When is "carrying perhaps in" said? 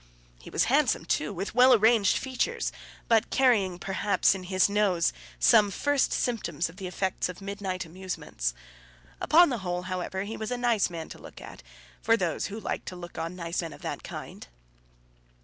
3.29-4.45